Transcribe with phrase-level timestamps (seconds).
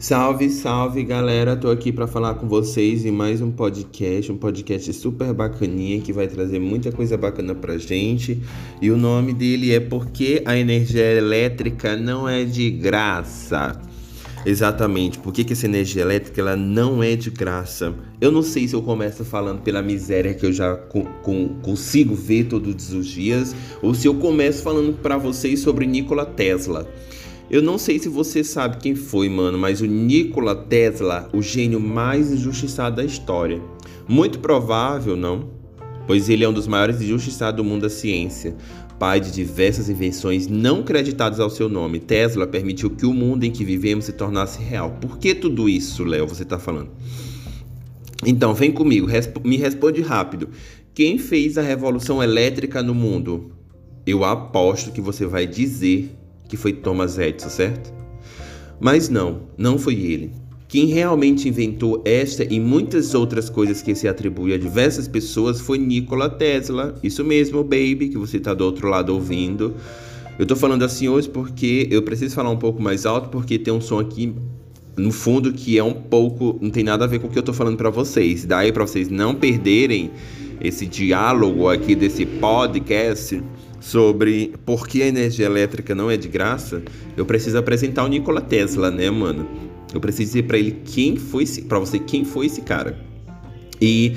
[0.00, 4.94] Salve, salve galera, tô aqui para falar com vocês em mais um podcast, um podcast
[4.94, 8.42] super bacaninha que vai trazer muita coisa bacana pra gente.
[8.80, 13.78] E o nome dele é Porque a Energia Elétrica Não é de Graça.
[14.46, 17.94] Exatamente, por que, que essa energia elétrica ela não é de graça?
[18.18, 21.04] Eu não sei se eu começo falando pela miséria que eu já co
[21.62, 26.88] consigo ver todos os dias, ou se eu começo falando para vocês sobre Nikola Tesla.
[27.50, 31.80] Eu não sei se você sabe quem foi, mano, mas o Nikola Tesla, o gênio
[31.80, 33.60] mais injustiçado da história.
[34.06, 35.50] Muito provável, não?
[36.06, 38.54] Pois ele é um dos maiores injustiçados do mundo da ciência.
[39.00, 43.50] Pai de diversas invenções não creditadas ao seu nome, Tesla permitiu que o mundo em
[43.50, 44.98] que vivemos se tornasse real.
[45.00, 46.90] Por que tudo isso, Léo, você está falando?
[48.24, 49.08] Então, vem comigo,
[49.42, 50.50] me responde rápido.
[50.94, 53.50] Quem fez a revolução elétrica no mundo?
[54.06, 56.16] Eu aposto que você vai dizer
[56.50, 57.92] que foi Thomas Edison, certo?
[58.80, 60.32] Mas não, não foi ele.
[60.66, 65.78] Quem realmente inventou esta e muitas outras coisas que se atribui a diversas pessoas foi
[65.78, 66.94] Nikola Tesla.
[67.02, 69.74] Isso mesmo, baby, que você está do outro lado ouvindo.
[70.38, 73.72] Eu tô falando assim hoje porque eu preciso falar um pouco mais alto porque tem
[73.72, 74.34] um som aqui
[74.96, 77.42] no fundo que é um pouco não tem nada a ver com o que eu
[77.42, 78.44] tô falando para vocês.
[78.44, 80.10] Daí para vocês não perderem
[80.60, 83.42] esse diálogo aqui desse podcast,
[83.80, 86.82] sobre por que a energia elétrica não é de graça,
[87.16, 89.48] eu preciso apresentar o Nikola Tesla, né, mano?
[89.92, 92.96] Eu preciso dizer para ele quem foi, para você quem foi esse cara.
[93.80, 94.12] E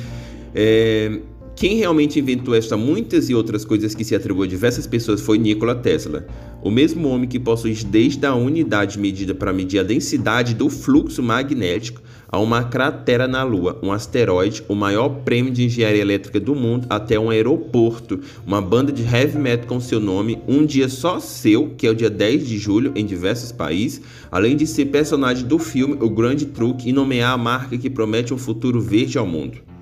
[0.53, 1.19] é,
[1.55, 5.37] quem realmente inventou esta muitas e outras coisas que se atribuem a diversas pessoas foi
[5.37, 6.27] Nikola Tesla,
[6.61, 11.23] o mesmo homem que possui desde a unidade medida para medir a densidade do fluxo
[11.23, 12.01] magnético
[12.33, 16.87] a uma cratera na Lua, um asteroide, o maior prêmio de engenharia elétrica do mundo,
[16.89, 21.75] até um aeroporto, uma banda de heavy metal com seu nome, um dia só seu,
[21.77, 25.59] que é o dia 10 de julho, em diversos países, além de ser personagem do
[25.59, 29.72] filme O Grande Truque e nomear a marca que promete um futuro verde ao mundo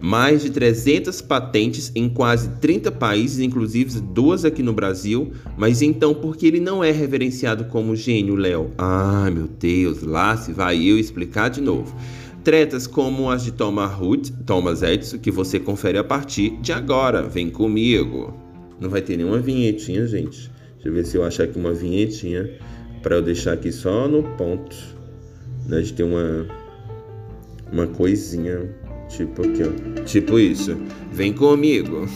[0.00, 5.32] mais de 300 patentes em quase 30 países, inclusive duas aqui no Brasil.
[5.58, 8.72] Mas então, por que ele não é reverenciado como gênio, Léo?
[8.78, 11.94] Ah, meu Deus, lá se vai eu explicar de novo.
[12.42, 17.22] Tretas como as de Thomas Hood, Thomas Edison, que você confere a partir de agora.
[17.22, 18.34] Vem comigo.
[18.80, 20.50] Não vai ter nenhuma vinhetinha, gente.
[20.74, 22.50] Deixa eu ver se eu achar aqui uma vinhetinha
[23.02, 24.74] para eu deixar aqui só no ponto,
[25.66, 26.46] né, de ter uma
[27.72, 28.68] uma coisinha
[29.10, 30.04] Tipo aqui, ó.
[30.04, 30.76] Tipo isso.
[31.12, 32.08] Vem comigo.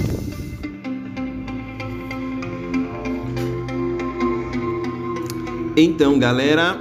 [5.77, 6.81] Então, galera,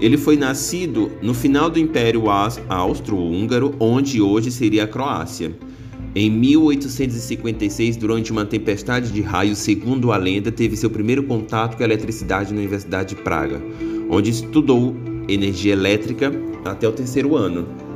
[0.00, 2.24] ele foi nascido no final do Império
[2.68, 5.52] Austro-Húngaro, onde hoje seria a Croácia.
[6.14, 11.82] Em 1856, durante uma tempestade de raios, segundo a lenda, teve seu primeiro contato com
[11.82, 13.60] a eletricidade na Universidade de Praga,
[14.08, 14.94] onde estudou
[15.28, 16.32] energia elétrica
[16.64, 17.89] até o terceiro ano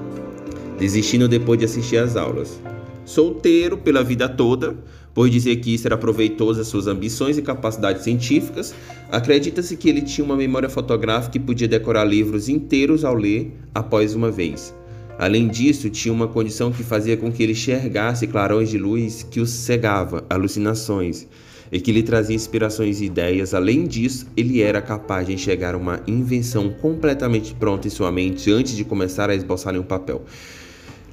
[0.79, 2.61] desistindo depois de assistir às aulas.
[3.05, 4.77] Solteiro pela vida toda,
[5.13, 8.75] por dizer que isso era proveitoso às suas ambições e capacidades científicas,
[9.13, 14.15] acredita-se que ele tinha uma memória fotográfica e podia decorar livros inteiros ao ler após
[14.15, 14.75] uma vez.
[15.19, 19.39] Além disso, tinha uma condição que fazia com que ele enxergasse clarões de luz que
[19.39, 21.29] o cegava, alucinações,
[21.71, 23.55] e que lhe trazia inspirações e ideias.
[23.55, 28.77] Além disso, ele era capaz de enxergar uma invenção completamente pronta em sua mente antes
[28.77, 30.25] de começar a esboçar em um papel.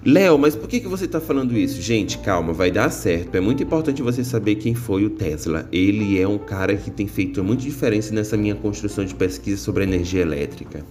[0.03, 1.79] Léo, mas por que, que você está falando isso?
[1.79, 3.35] Gente, calma, vai dar certo.
[3.35, 5.69] É muito importante você saber quem foi o Tesla.
[5.72, 9.84] Ele é um cara que tem feito muita diferença nessa minha construção de pesquisa sobre
[9.84, 10.84] energia elétrica.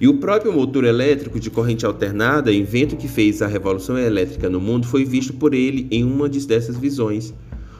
[0.00, 4.60] E o próprio motor elétrico de corrente alternada, invento que fez a revolução elétrica no
[4.60, 7.34] mundo, foi visto por ele em uma dessas visões.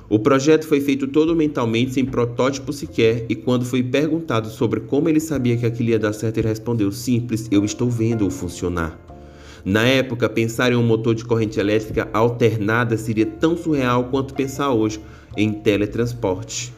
[0.08, 5.08] O projeto foi feito todo mentalmente, sem protótipo sequer, e quando foi perguntado sobre como
[5.08, 9.09] ele sabia que aquilo ia dar certo, ele respondeu: simples, eu estou vendo-o funcionar.
[9.64, 14.70] Na época, pensar em um motor de corrente elétrica alternada seria tão surreal quanto pensar
[14.72, 15.00] hoje
[15.36, 16.72] em teletransporte.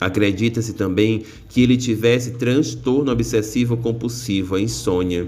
[0.00, 5.26] Acredita-se também que ele tivesse transtorno obsessivo compulsivo, a insônia.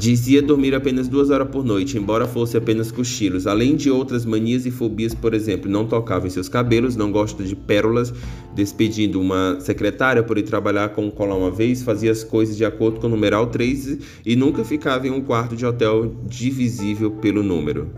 [0.00, 4.64] Dizia dormir apenas duas horas por noite, embora fosse apenas cochilos, além de outras manias
[4.64, 8.10] e fobias, por exemplo, não tocava em seus cabelos, não gosta de pérolas,
[8.54, 12.64] despedindo uma secretária por ir trabalhar com um colar uma vez, fazia as coisas de
[12.64, 17.42] acordo com o numeral 3 e nunca ficava em um quarto de hotel divisível pelo
[17.42, 17.90] número.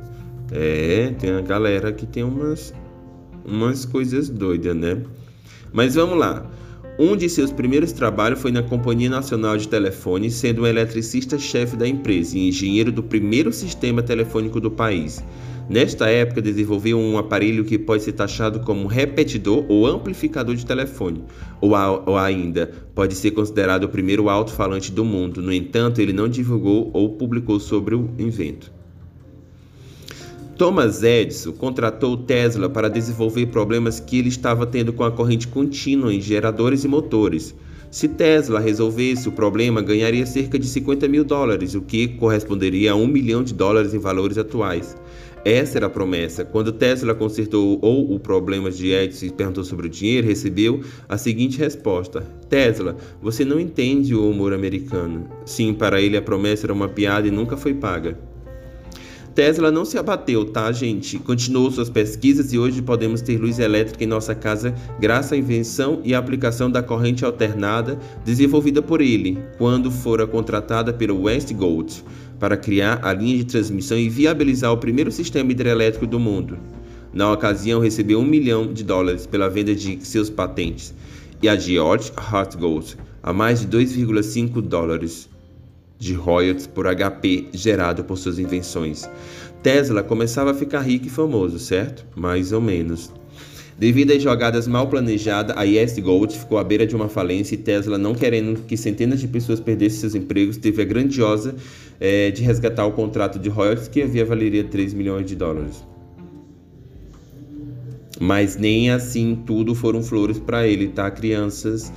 [0.51, 2.75] É, tem a galera que tem umas,
[3.45, 5.01] umas coisas doidas, né?
[5.73, 6.51] Mas vamos lá.
[6.99, 11.89] Um de seus primeiros trabalhos foi na Companhia Nacional de Telefone, sendo um eletricista-chefe da
[11.89, 15.25] empresa e engenheiro do primeiro sistema telefônico do país.
[15.71, 21.25] Nesta época, desenvolveu um aparelho que pode ser taxado como repetidor ou amplificador de telefone,
[21.63, 25.41] ou, a, ou ainda pode ser considerado o primeiro alto-falante do mundo.
[25.41, 28.71] No entanto, ele não divulgou ou publicou sobre o invento.
[30.63, 36.15] Thomas Edison contratou Tesla para desenvolver problemas que ele estava tendo com a corrente contínua
[36.15, 37.53] em geradores e motores.
[37.91, 42.95] Se Tesla resolvesse o problema, ganharia cerca de 50 mil dólares, o que corresponderia a
[42.95, 44.97] um milhão de dólares em valores atuais.
[45.45, 46.45] Essa era a promessa.
[46.45, 51.19] Quando Tesla consertou ou o problema de Edison e perguntou sobre o dinheiro, recebeu a
[51.19, 55.29] seguinte resposta: Tesla, você não entende o humor americano.
[55.45, 58.17] Sim, para ele a promessa era uma piada e nunca foi paga.
[59.35, 61.19] Tesla não se abateu, tá, gente?
[61.19, 66.03] Continuou suas pesquisas e hoje podemos ter luz elétrica em nossa casa graças à invenção
[66.05, 72.05] e aplicação da corrente alternada desenvolvida por ele, quando fora contratada pelo Westgold
[72.39, 76.59] para criar a linha de transmissão e viabilizar o primeiro sistema hidrelétrico do mundo.
[77.11, 80.93] Na ocasião, recebeu um milhão de dólares pela venda de seus patentes
[81.43, 85.32] e a George Hartgold a mais de 2,5 dólares
[86.03, 89.09] de royalties por HP gerado por suas invenções.
[89.63, 92.05] Tesla começava a ficar rico e famoso, certo?
[92.17, 93.13] Mais ou menos.
[93.79, 97.59] Devido às jogadas mal planejadas, a Yes Gold ficou à beira de uma falência e
[97.59, 101.55] Tesla, não querendo que centenas de pessoas perdessem seus empregos, teve a grandiosa
[102.01, 105.85] é, de resgatar o contrato de royalties que havia valeria 3 milhões de dólares.
[108.21, 111.93] Mas nem assim tudo foram flores para ele, tá, crianças?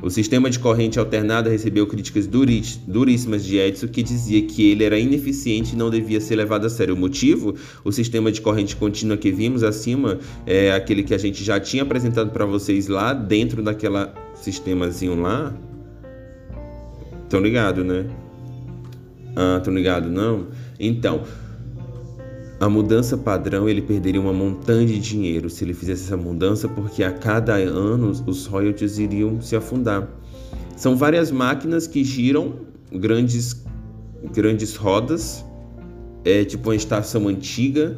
[0.00, 4.96] O sistema de corrente alternada recebeu críticas duríssimas de Edison, que dizia que ele era
[4.96, 6.94] ineficiente e não devia ser levado a sério.
[6.94, 7.56] O motivo?
[7.84, 11.82] O sistema de corrente contínua que vimos acima é aquele que a gente já tinha
[11.82, 15.52] apresentado para vocês lá dentro daquela sistemazinho lá.
[17.24, 18.06] Estão ligado, né?
[19.34, 20.46] Ah, estão ligado, não?
[20.78, 21.24] Então,
[22.60, 27.04] a mudança padrão ele perderia uma montanha de dinheiro se ele fizesse essa mudança, porque
[27.04, 30.08] a cada ano os royalties iriam se afundar.
[30.76, 32.56] São várias máquinas que giram
[32.92, 33.64] grandes,
[34.32, 35.44] grandes rodas,
[36.24, 37.96] é tipo uma estação antiga,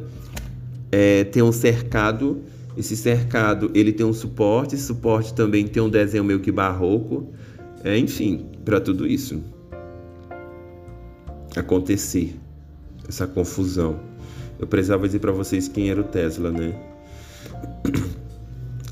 [0.91, 2.41] é, tem um cercado.
[2.77, 7.27] Esse cercado ele tem um suporte, esse suporte também tem um desenho meio que barroco,
[7.83, 9.41] é, enfim, para tudo isso
[11.55, 12.35] acontecer,
[13.09, 14.10] essa confusão.
[14.61, 16.73] Eu precisava dizer para vocês quem era o Tesla, né?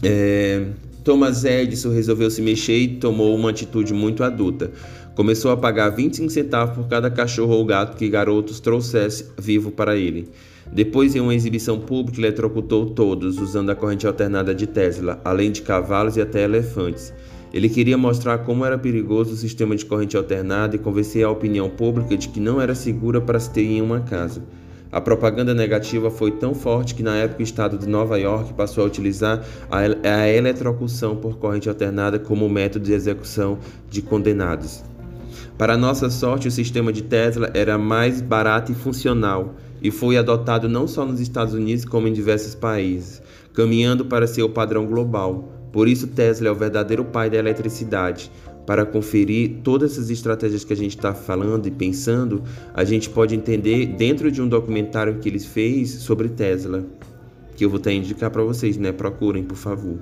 [0.02, 0.66] É,
[1.04, 4.72] Thomas Edison resolveu se mexer e tomou uma atitude muito adulta.
[5.14, 9.98] Começou a pagar 25 centavos por cada cachorro ou gato que garotos trouxesse vivo para
[9.98, 10.30] ele.
[10.72, 15.64] Depois, em uma exibição pública, eletrocutou todos usando a corrente alternada de Tesla, além de
[15.64, 17.12] cavalos e até elefantes.
[17.52, 21.70] Ele queria mostrar como era perigoso o sistema de corrente alternada e convencer a opinião
[21.70, 24.44] pública de que não era segura para se ter em uma casa.
[24.92, 28.84] A propaganda negativa foi tão forte que na época o estado de Nova York passou
[28.84, 34.84] a utilizar a eletrocução por corrente alternada como método de execução de condenados.
[35.60, 40.68] Para nossa sorte, o sistema de Tesla era mais barato e funcional e foi adotado
[40.68, 43.22] não só nos Estados Unidos como em diversos países,
[43.54, 45.50] caminhando para ser o padrão global.
[45.72, 48.32] Por isso, Tesla é o verdadeiro pai da eletricidade,
[48.70, 53.34] para conferir todas essas estratégias que a gente está falando e pensando, a gente pode
[53.34, 56.86] entender dentro de um documentário que ele fez sobre Tesla,
[57.56, 58.92] que eu vou até indicar para vocês, né?
[58.92, 59.98] Procurem, por favor.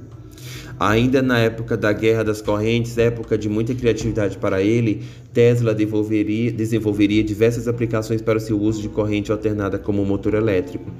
[0.78, 7.24] Ainda na época da Guerra das Correntes, época de muita criatividade para ele, Tesla desenvolveria
[7.24, 10.92] diversas aplicações para o seu uso de corrente alternada como motor elétrico.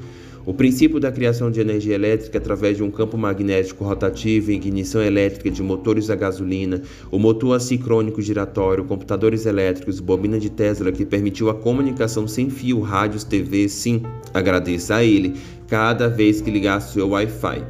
[0.48, 5.52] O princípio da criação de energia elétrica através de um campo magnético rotativo ignição elétrica
[5.52, 11.50] de motores a gasolina, o motor assincrônico giratório, computadores elétricos, bobina de Tesla que permitiu
[11.50, 15.36] a comunicação sem fio, rádios, TV, sim, agradeça a ele
[15.68, 17.62] cada vez que ligasse seu Wi-Fi.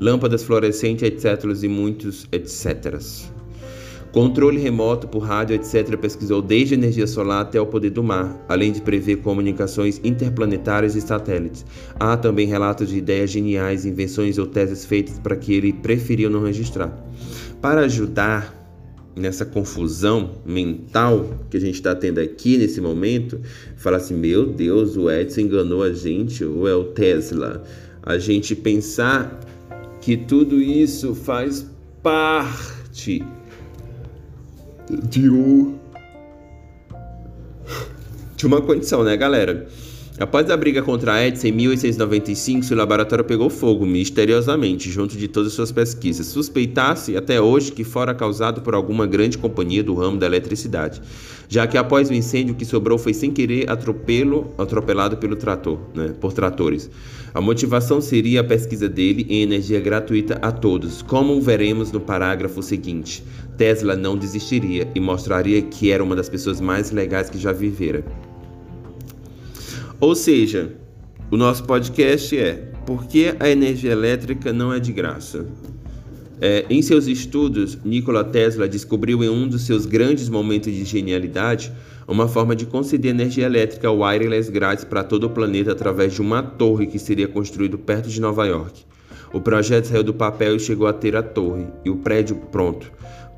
[0.00, 1.44] Lâmpadas fluorescentes, etc.
[1.62, 2.98] e muitos etc.
[4.12, 8.44] Controle remoto por rádio, etc., pesquisou desde a energia solar até o poder do mar,
[8.46, 11.64] além de prever comunicações interplanetárias e satélites.
[11.98, 16.44] Há também relatos de ideias geniais, invenções ou teses feitas para que ele preferiu não
[16.44, 16.94] registrar.
[17.62, 18.54] Para ajudar
[19.16, 23.40] nessa confusão mental que a gente está tendo aqui nesse momento,
[23.76, 27.64] fala assim: meu Deus, o Edson enganou a gente, ou é o Tesla?
[28.02, 29.40] A gente pensar
[30.02, 31.66] que tudo isso faz
[32.02, 33.24] parte
[34.96, 35.78] de, o...
[38.36, 39.66] de uma condição, né, galera?
[40.18, 45.26] Após a briga contra a Edison em 1895, seu laboratório pegou fogo misteriosamente junto de
[45.26, 46.26] todas suas pesquisas.
[46.26, 51.00] Suspeitasse até hoje que fora causado por alguma grande companhia do ramo da eletricidade,
[51.48, 55.78] já que após o incêndio o que sobrou foi sem querer atropelo, atropelado pelo trator,
[55.94, 56.90] né, por tratores.
[57.32, 62.62] A motivação seria a pesquisa dele em energia gratuita a todos, como veremos no parágrafo
[62.62, 63.24] seguinte.
[63.56, 68.04] Tesla não desistiria e mostraria que era uma das pessoas mais legais que já vivera.
[70.02, 70.72] Ou seja,
[71.30, 72.54] o nosso podcast é
[72.84, 75.46] Por que a energia elétrica não é de graça?
[76.40, 81.72] É, em seus estudos, Nikola Tesla descobriu em um dos seus grandes momentos de genialidade
[82.08, 86.42] uma forma de conceder energia elétrica wireless grátis para todo o planeta através de uma
[86.42, 88.84] torre que seria construída perto de Nova York.
[89.32, 92.90] O projeto saiu do papel e chegou a ter a torre e o prédio pronto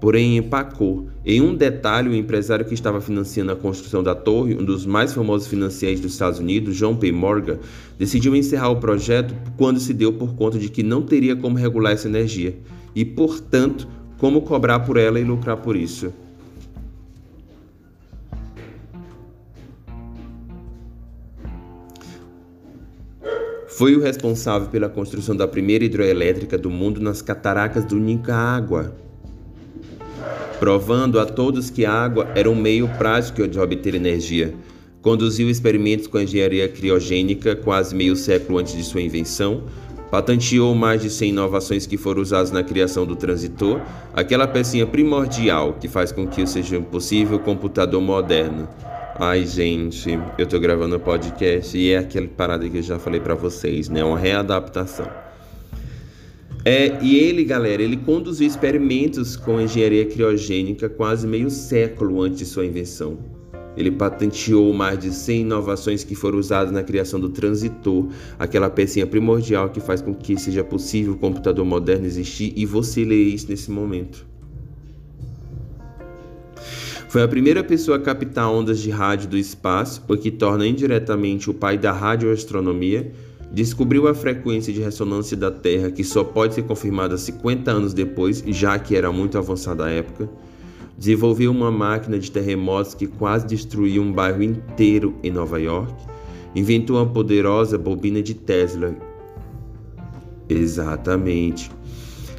[0.05, 1.09] porém empacou.
[1.25, 5.15] Em um detalhe, o empresário que estava financiando a construção da torre, um dos mais
[5.15, 7.11] famosos financieiros dos Estados Unidos, John P.
[7.11, 7.59] Morgan,
[7.99, 11.95] decidiu encerrar o projeto quando se deu por conta de que não teria como regular
[11.95, 12.55] essa energia
[12.95, 16.13] e, portanto, como cobrar por ela e lucrar por isso.
[23.69, 29.03] Foi o responsável pela construção da primeira hidroelétrica do mundo nas cataracas do Nicarágua
[30.65, 34.55] provando a todos que a água era um meio prático de obter energia.
[35.03, 39.65] Conduziu experimentos com engenharia criogênica quase meio século antes de sua invenção.
[40.11, 43.79] Patenteou mais de 100 inovações que foram usadas na criação do transitor,
[44.15, 48.67] aquela pecinha primordial que faz com que seja possível o computador moderno.
[49.21, 53.21] Ai, gente, eu tô gravando um podcast e é aquela parada que eu já falei
[53.21, 54.03] para vocês, né?
[54.03, 55.24] Uma readaptação.
[56.67, 62.47] É, e ele, galera, ele conduziu experimentos com engenharia criogênica quase meio século antes de
[62.47, 63.19] sua invenção.
[63.77, 69.07] Ele patenteou mais de 100 inovações que foram usadas na criação do transitor, aquela pecinha
[69.07, 73.51] primordial que faz com que seja possível o computador moderno existir e você lê isso
[73.51, 74.25] nesse momento.
[77.11, 81.51] Foi a primeira pessoa a captar ondas de rádio do espaço, o que torna indiretamente
[81.51, 83.13] o pai da radioastronomia
[83.55, 88.43] descobriu a frequência de ressonância da Terra, que só pode ser confirmada 50 anos depois,
[88.49, 90.29] já que era muito avançada à época.
[90.99, 95.95] Desenvolveu uma máquina de terremotos que quase destruiu um bairro inteiro em Nova York.
[96.55, 98.97] Inventou uma poderosa bobina de Tesla.
[100.49, 101.71] Exatamente.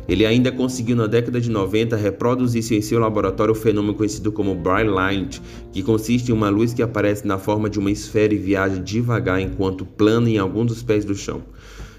[0.07, 4.53] Ele ainda conseguiu na década de 90 reproduzir em seu laboratório o fenômeno conhecido como
[4.53, 8.37] bright light, que consiste em uma luz que aparece na forma de uma esfera e
[8.37, 11.41] viaja devagar enquanto plana em algum dos pés do chão.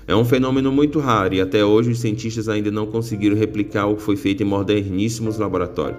[0.07, 3.97] É um fenômeno muito raro e até hoje os cientistas ainda não conseguiram replicar o
[3.97, 5.99] que foi feito em moderníssimos laboratórios.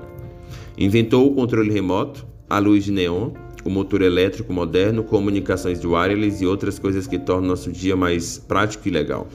[0.77, 3.31] Inventou o controle remoto, a luz de neon,
[3.65, 8.87] o motor elétrico moderno, comunicações wireless e outras coisas que tornam nosso dia mais prático
[8.87, 9.27] e legal.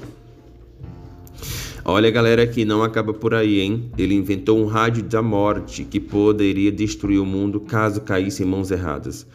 [1.85, 3.91] Olha, galera, que não acaba por aí, hein?
[3.99, 8.71] Ele inventou um rádio da morte que poderia destruir o mundo caso caísse em mãos
[8.71, 9.27] erradas.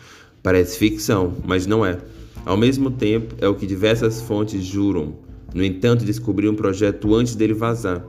[0.41, 1.97] Parece ficção, mas não é.
[2.45, 5.15] Ao mesmo tempo, é o que diversas fontes juram.
[5.53, 8.05] No entanto, descobriu um projeto antes dele vazar.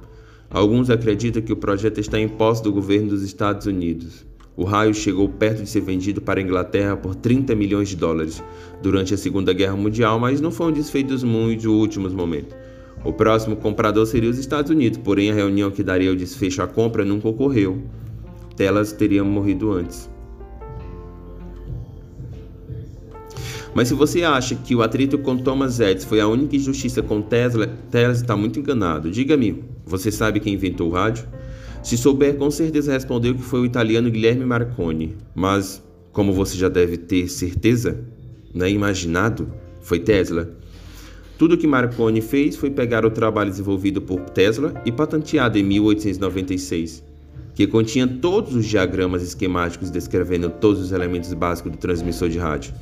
[0.49, 4.25] Alguns acreditam que o projeto está em posse do governo dos Estados Unidos.
[4.57, 8.40] O raio chegou perto de ser vendido para a Inglaterra por 30 milhões de dólares
[8.80, 12.68] durante a Segunda Guerra Mundial, mas não foi um desfeito dos muitos últimos momentos.
[13.09, 16.67] O próximo comprador seria os Estados Unidos, porém a reunião que daria o desfecho à
[16.67, 17.83] compra nunca ocorreu.
[18.55, 20.11] Telas teria morrido antes.
[23.75, 27.23] Mas se você acha que o atrito com Thomas Edison foi a única injustiça com
[27.23, 29.11] Tesla, Tesla está muito enganado.
[29.11, 31.27] Diga-me, você sabe quem inventou o rádio?
[31.83, 35.17] Se souber, com certeza respondeu que foi o italiano Guilherme Marconi.
[35.35, 38.05] Mas, como você já deve ter certeza,
[38.55, 39.50] né, imaginado,
[39.81, 40.58] foi Tesla.
[41.38, 47.04] Tudo que Marconi fez foi pegar o trabalho desenvolvido por Tesla e patenteado em 1896,
[47.54, 52.75] que continha todos os diagramas esquemáticos descrevendo todos os elementos básicos do transmissor de rádio.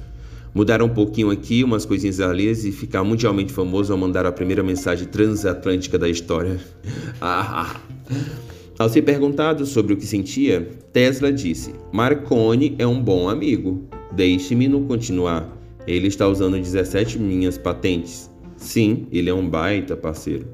[0.55, 4.63] Mudaram um pouquinho aqui, umas coisinhas ali e ficar mundialmente famoso ao mandar a primeira
[4.63, 6.59] mensagem transatlântica da história.
[7.21, 7.81] Ah, ah.
[8.79, 13.87] Ao ser perguntado sobre o que sentia, Tesla disse: Marconi é um bom amigo.
[14.13, 15.51] Deixe-me no continuar.
[15.87, 18.31] Ele está usando 17 minhas patentes.
[18.67, 20.45] Sim, ele é um baita parceiro.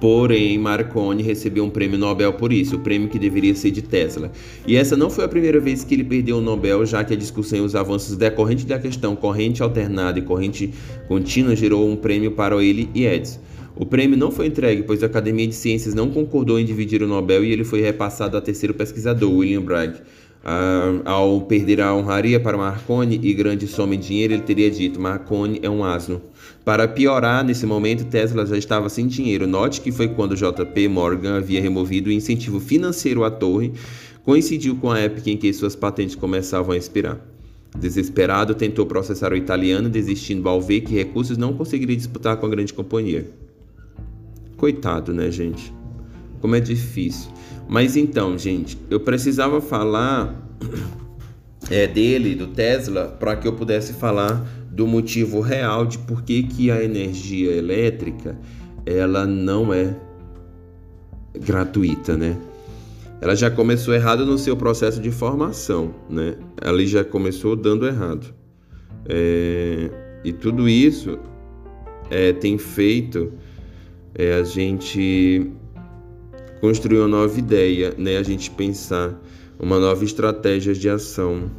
[0.00, 4.30] Porém, Marconi recebeu um prêmio Nobel por isso, o prêmio que deveria ser de Tesla.
[4.64, 7.16] E essa não foi a primeira vez que ele perdeu o Nobel, já que a
[7.16, 10.72] discussão e os avanços decorrentes da questão corrente alternada e corrente
[11.08, 13.40] contínua gerou um prêmio para ele e Edison.
[13.74, 17.08] O prêmio não foi entregue, pois a Academia de Ciências não concordou em dividir o
[17.08, 19.98] Nobel e ele foi repassado a terceiro pesquisador, William Bragg.
[20.46, 25.00] Ah, ao perder a honraria para Marconi e grande soma em dinheiro, ele teria dito:
[25.00, 26.20] Marconi é um asno.
[26.62, 29.46] Para piorar, nesse momento, Tesla já estava sem dinheiro.
[29.46, 33.72] Note que foi quando JP Morgan havia removido o incentivo financeiro à torre,
[34.22, 37.18] coincidiu com a época em que suas patentes começavam a expirar.
[37.78, 42.50] Desesperado, tentou processar o italiano, desistindo ao ver que recursos não conseguiria disputar com a
[42.50, 43.30] grande companhia.
[44.58, 45.72] Coitado, né, gente?
[46.44, 47.30] Como é difícil.
[47.66, 50.46] Mas então, gente, eu precisava falar
[51.70, 56.42] é, dele, do Tesla, para que eu pudesse falar do motivo real de por que,
[56.42, 58.38] que a energia elétrica
[58.84, 59.96] ela não é
[61.32, 62.36] gratuita, né?
[63.22, 66.36] Ela já começou errado no seu processo de formação, né?
[66.60, 68.34] Ela já começou dando errado.
[69.08, 69.90] É,
[70.22, 71.18] e tudo isso
[72.10, 73.32] é, tem feito
[74.14, 75.50] é, a gente
[76.64, 78.16] construir uma nova ideia, né?
[78.16, 79.22] A gente pensar
[79.60, 81.50] uma nova estratégia de ação.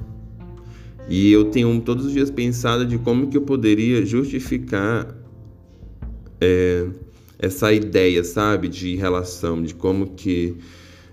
[1.08, 5.16] E eu tenho todos os dias pensado de como que eu poderia justificar
[6.42, 6.88] é,
[7.38, 10.56] essa ideia, sabe, de relação, de como que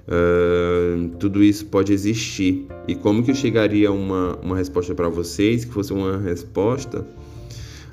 [0.09, 5.67] uh, tudo isso pode existir e como que eu chegaria uma, uma resposta para vocês
[5.67, 7.07] que fosse uma resposta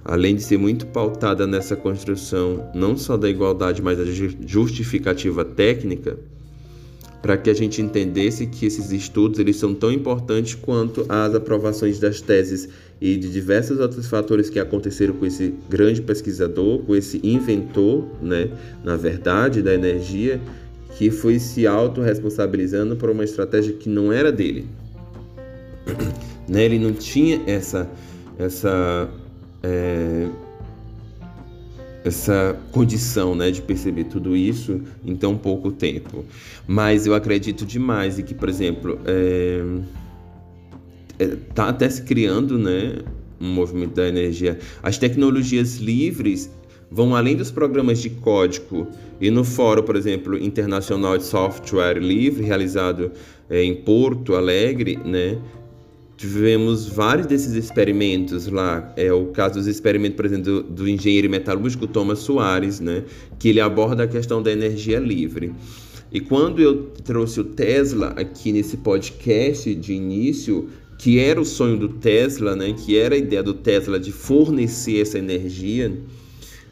[0.04, 4.06] além de ser muito pautada nessa construção não só da igualdade, mas da
[4.46, 6.18] justificativa técnica,
[7.22, 12.00] para que a gente entendesse que esses estudos eles são tão importantes quanto as aprovações
[12.00, 12.70] das teses
[13.02, 18.50] e de diversos outros fatores que aconteceram com esse grande pesquisador, com esse inventor, né,
[18.84, 20.40] na verdade, da energia,
[20.98, 24.68] que foi se autorresponsabilizando por uma estratégia que não era dele.
[26.48, 27.90] né, ele não tinha essa
[28.38, 29.10] essa
[29.64, 30.28] é,
[32.04, 36.26] essa condição né, de perceber tudo isso em tão pouco tempo.
[36.68, 39.62] Mas eu acredito demais e que, por exemplo, é,
[41.20, 43.00] é, tá até se criando né,
[43.40, 44.58] um movimento da energia.
[44.82, 46.50] As tecnologias livres
[46.92, 48.88] vão além dos programas de código
[49.22, 53.12] e no fórum, por exemplo, internacional de software livre realizado
[53.50, 55.38] é, em Porto Alegre, né,
[56.20, 58.94] tivemos vários desses experimentos lá.
[58.98, 63.06] É o caso dos experimentos, por exemplo, do, do, engenheiro metalúrgico Thomas Soares, né,
[63.40, 65.54] que ele aborda a questão da energia livre.
[66.12, 71.78] E quando eu trouxe o Tesla aqui nesse podcast de início, que era o sonho
[71.78, 75.90] do Tesla, né, que era a ideia do Tesla de fornecer essa energia,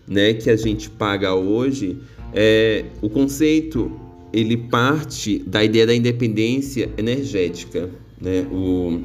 [0.06, 1.98] né, que a gente paga hoje,
[2.34, 3.90] é, o conceito
[4.34, 7.90] ele parte da ideia da independência energética,
[8.22, 8.46] né?
[8.52, 9.00] O,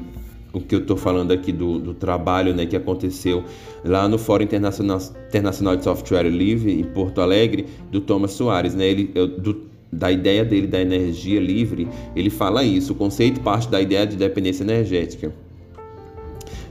[0.53, 3.43] o que eu estou falando aqui do, do trabalho né, que aconteceu
[3.83, 8.75] lá no Fórum Internacional, Internacional de Software Livre, em Porto Alegre, do Thomas Soares.
[8.75, 8.85] Né?
[8.85, 12.93] Ele, do, da ideia dele da energia livre, ele fala isso.
[12.93, 15.33] O conceito parte da ideia de dependência energética.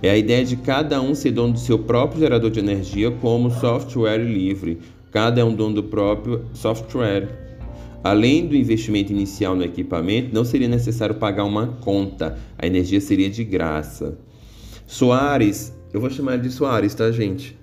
[0.01, 3.51] É a ideia de cada um ser dono do seu próprio gerador de energia como
[3.51, 4.79] software livre.
[5.11, 7.42] Cada é um dono do próprio software.
[8.03, 13.31] Além do investimento inicial no equipamento, não seria necessário pagar uma conta, a energia seria
[13.31, 14.19] de graça.
[14.87, 17.57] Soares, eu vou chamar ele de Soares, tá, gente?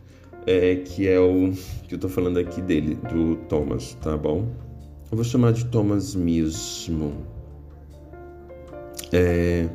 [0.47, 1.51] É, que é o
[1.87, 4.47] que eu tô falando aqui dele, do Thomas, tá bom?
[5.11, 7.13] Eu vou chamar de Thomas mesmo.
[9.11, 9.67] É,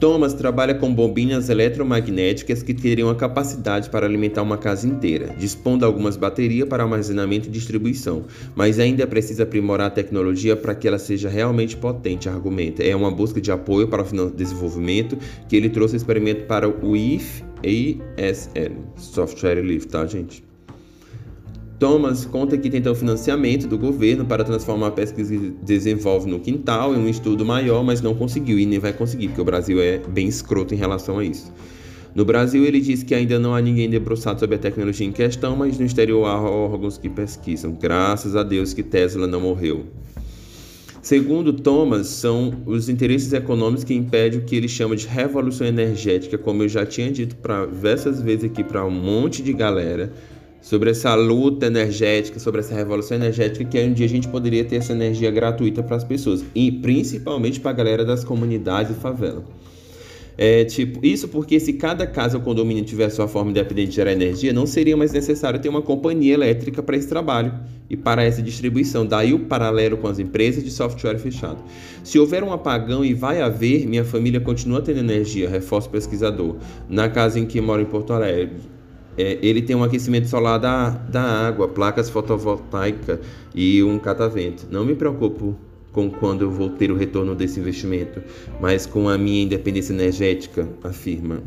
[0.00, 5.84] Thomas trabalha com bobinas eletromagnéticas que teriam a capacidade para alimentar uma casa inteira, dispondo
[5.84, 8.24] algumas baterias para armazenamento e distribuição,
[8.56, 12.82] mas ainda precisa aprimorar a tecnologia para que ela seja realmente potente, argumenta.
[12.82, 16.96] É uma busca de apoio para o desenvolvimento que ele trouxe o experimento para o
[16.96, 20.49] IF ASL, Software Live, tá, gente?
[21.80, 26.94] Thomas conta que tentou financiamento do governo para transformar a pesquisa que desenvolve no quintal
[26.94, 29.96] em um estudo maior, mas não conseguiu e nem vai conseguir, porque o Brasil é
[29.96, 31.50] bem escroto em relação a isso.
[32.14, 35.56] No Brasil, ele diz que ainda não há ninguém debruçado sobre a tecnologia em questão,
[35.56, 37.72] mas no exterior há órgãos que pesquisam.
[37.72, 39.86] Graças a Deus que Tesla não morreu.
[41.00, 46.36] Segundo Thomas, são os interesses econômicos que impedem o que ele chama de revolução energética,
[46.36, 50.12] como eu já tinha dito para diversas vezes aqui para um monte de galera
[50.60, 54.76] sobre essa luta energética, sobre essa revolução energética, que um dia a gente poderia ter
[54.76, 59.44] essa energia gratuita para as pessoas, e principalmente para a galera das comunidades e favela.
[60.42, 64.12] É, tipo, isso porque se cada casa ou condomínio tivesse sua forma independente de gerar
[64.12, 67.52] energia, não seria mais necessário ter uma companhia elétrica para esse trabalho
[67.90, 69.04] e para essa distribuição.
[69.04, 71.62] Daí o paralelo com as empresas de software fechado.
[72.02, 76.56] Se houver um apagão e vai haver, minha família continua tendo energia, reforça pesquisador.
[76.88, 78.56] Na casa em que moro em Porto Alegre,
[79.16, 83.18] é, ele tem um aquecimento solar da, da água, placas fotovoltaicas
[83.54, 84.66] e um catavento.
[84.70, 85.56] Não me preocupo
[85.92, 88.22] com quando eu vou ter o retorno desse investimento,
[88.60, 91.42] mas com a minha independência energética, afirma.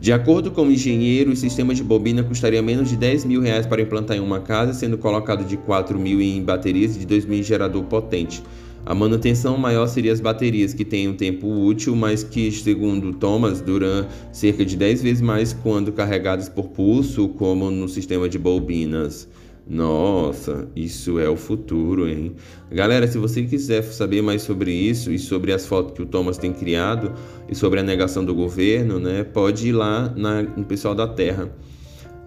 [0.00, 3.66] De acordo com o engenheiro, o sistema de bobina custaria menos de 10 mil reais
[3.66, 7.24] para implantar em uma casa, sendo colocado de 4 mil em baterias e de 2
[7.24, 8.42] mil em gerador potente.
[8.84, 13.60] A manutenção maior seria as baterias, que têm um tempo útil, mas que, segundo Thomas,
[13.60, 19.28] duram cerca de 10 vezes mais quando carregadas por pulso, como no sistema de bobinas.
[19.64, 22.34] Nossa, isso é o futuro, hein?
[22.72, 26.36] Galera, se você quiser saber mais sobre isso e sobre as fotos que o Thomas
[26.36, 27.12] tem criado
[27.48, 31.48] e sobre a negação do governo, né, pode ir lá na, no pessoal da Terra,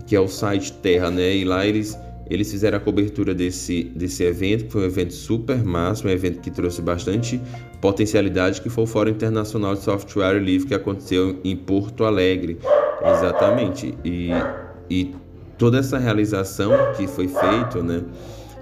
[0.08, 1.36] que é o site Terra, né?
[1.36, 1.98] E lá eles
[2.30, 6.40] eles fizeram a cobertura desse, desse evento, que foi um evento super massa, um evento
[6.40, 7.40] que trouxe bastante
[7.80, 12.58] potencialidade, que foi o Fórum Internacional de Software Livre que aconteceu em Porto Alegre.
[13.04, 13.96] Exatamente.
[14.04, 14.30] E,
[14.90, 15.16] e
[15.58, 18.02] toda essa realização que foi feita, né,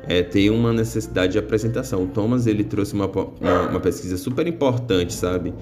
[0.08, 2.04] é, tem uma necessidade de apresentação.
[2.04, 5.54] O Thomas ele trouxe uma, uma, uma, pesquisa super importante, sabe?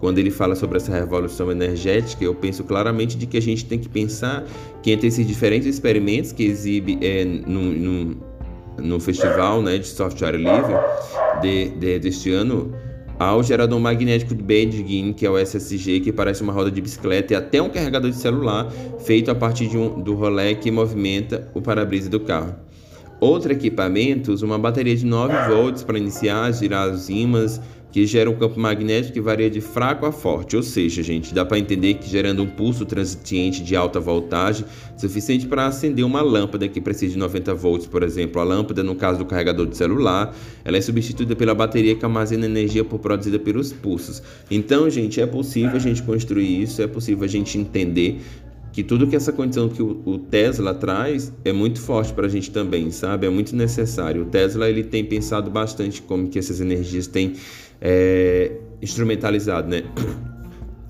[0.00, 3.78] Quando ele fala sobre essa revolução energética, eu penso claramente de que a gente tem
[3.78, 4.44] que pensar
[4.82, 10.74] que entre esses diferentes experimentos que exibe é, no, festival né, de software livre
[11.42, 12.72] de, de, deste ano,
[13.18, 16.80] há o gerador magnético de Beijing, que é o SSG, que parece uma roda de
[16.80, 18.72] bicicleta, e até um carregador de celular
[19.04, 22.54] feito a partir de um, do rolé que movimenta o para-brisa do carro.
[23.20, 27.60] Outro equipamento usa uma bateria de 9 volts para iniciar, girar os ímãs,
[27.92, 30.56] que gera um campo magnético que varia de fraco a forte.
[30.56, 34.64] Ou seja, gente, dá para entender que gerando um pulso transitiente de alta voltagem,
[34.96, 38.40] suficiente para acender uma lâmpada que precisa de 90 volts, por exemplo.
[38.40, 42.46] A lâmpada, no caso do carregador de celular, ela é substituída pela bateria que armazena
[42.46, 44.22] energia por produzida pelos pulsos.
[44.50, 48.20] Então, gente, é possível a gente construir isso, é possível a gente entender
[48.72, 52.50] que tudo que essa condição que o Tesla traz é muito forte para a gente
[52.50, 53.26] também, sabe?
[53.26, 54.22] É muito necessário.
[54.22, 57.34] O Tesla ele tem pensado bastante como que essas energias têm
[57.80, 59.84] é, instrumentalizado, né?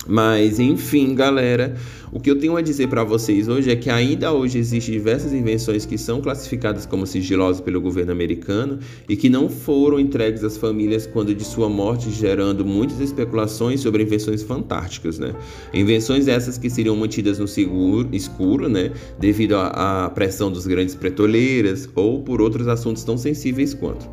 [0.07, 1.75] Mas enfim, galera,
[2.11, 5.31] o que eu tenho a dizer para vocês hoje é que ainda hoje existem diversas
[5.31, 10.57] invenções que são classificadas como sigilosas pelo governo americano e que não foram entregues às
[10.57, 15.33] famílias quando de sua morte, gerando muitas especulações sobre invenções fantásticas, né?
[15.71, 21.87] Invenções essas que seriam mantidas no seguro, escuro, né, devido à pressão dos grandes petroleiras
[21.95, 24.09] ou por outros assuntos tão sensíveis quanto.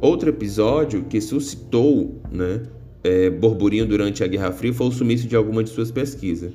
[0.00, 2.62] Outro episódio que suscitou, né,
[3.02, 6.52] é, burburinho durante a Guerra Fria foi o sumiço de algumas de suas pesquisas.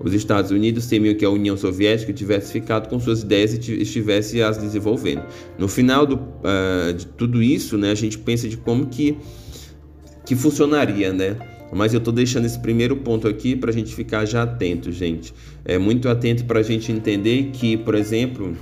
[0.00, 4.42] Os Estados Unidos temiam que a União Soviética tivesse ficado com suas ideias e estivesse
[4.42, 5.22] as desenvolvendo.
[5.56, 9.16] No final do, uh, de tudo isso, né, a gente pensa de como que,
[10.26, 11.36] que funcionaria, né?
[11.72, 15.32] Mas eu estou deixando esse primeiro ponto aqui para a gente ficar já atento, gente.
[15.64, 18.54] É muito atento para a gente entender que, por exemplo,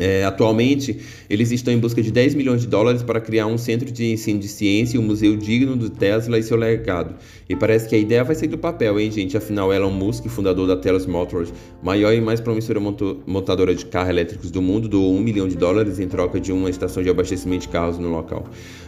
[0.00, 3.92] é, atualmente, eles estão em busca de 10 milhões de dólares para criar um centro
[3.92, 7.16] de ensino de ciência e um museu digno do Tesla e seu legado.
[7.46, 9.36] E parece que a ideia vai sair do papel, hein, gente?
[9.36, 14.50] Afinal, Elon Musk, fundador da Tesla Motors, maior e mais promissora montadora de carros elétricos
[14.50, 17.68] do mundo, doou 1 milhão de dólares em troca de uma estação de abastecimento de
[17.68, 18.46] carros no local.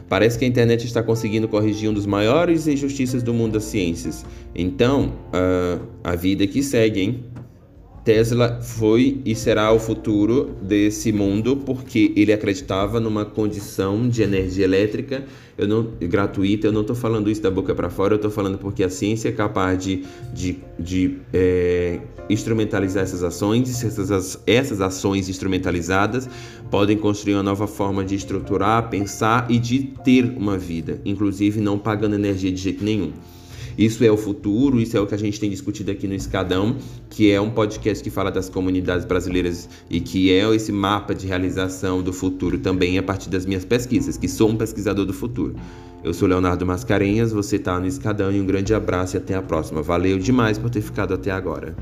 [0.08, 4.24] Parece que a internet está conseguindo corrigir um dos maiores injustiças do mundo das ciências.
[4.54, 7.31] Então, uh, a vida que segue, hein?
[8.04, 14.64] Tesla foi e será o futuro desse mundo porque ele acreditava numa condição de energia
[14.64, 15.24] elétrica
[15.56, 16.66] eu não, gratuita.
[16.66, 19.28] Eu não estou falando isso da boca para fora, eu estou falando porque a ciência
[19.28, 26.28] é capaz de, de, de é, instrumentalizar essas ações essas, essas ações instrumentalizadas
[26.70, 31.78] podem construir uma nova forma de estruturar, pensar e de ter uma vida, inclusive não
[31.78, 33.12] pagando energia de jeito nenhum.
[33.76, 36.76] Isso é o futuro, isso é o que a gente tem discutido aqui no Escadão,
[37.08, 41.26] que é um podcast que fala das comunidades brasileiras e que é esse mapa de
[41.26, 45.54] realização do futuro também a partir das minhas pesquisas, que sou um pesquisador do futuro.
[46.04, 49.42] Eu sou Leonardo Mascarenhas, você está no Escadão e um grande abraço e até a
[49.42, 49.82] próxima.
[49.82, 51.76] Valeu demais por ter ficado até agora.